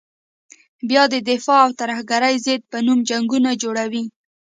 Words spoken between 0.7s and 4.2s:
بیا د دفاع او ترهګرې ضد په نوم جنګونه جوړوي.